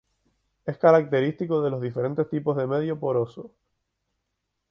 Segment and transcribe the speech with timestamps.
[0.65, 3.51] Es característico de los diferentes tipos de medio poroso.